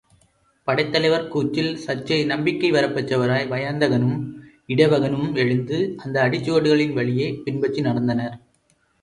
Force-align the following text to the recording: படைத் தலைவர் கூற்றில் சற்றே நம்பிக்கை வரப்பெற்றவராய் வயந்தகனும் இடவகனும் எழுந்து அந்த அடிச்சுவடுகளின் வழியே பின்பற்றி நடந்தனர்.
படைத் 0.67 0.91
தலைவர் 0.91 1.27
கூற்றில் 1.27 1.75
சற்றே 1.75 2.25
நம்பிக்கை 2.25 2.71
வரப்பெற்றவராய் 2.71 3.45
வயந்தகனும் 3.47 4.17
இடவகனும் 4.67 5.35
எழுந்து 5.35 5.95
அந்த 5.97 6.29
அடிச்சுவடுகளின் 6.29 6.93
வழியே 6.93 7.39
பின்பற்றி 7.43 7.81
நடந்தனர். 7.81 8.35